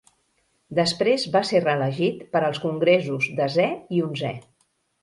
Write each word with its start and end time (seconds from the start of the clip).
Després 0.79 1.25
va 1.35 1.43
ser 1.51 1.61
reelegit 1.65 2.27
per 2.33 2.43
als 2.49 2.63
Congressos 2.67 3.33
Desè 3.43 3.71
i 3.99 4.07
Onzè. 4.09 4.35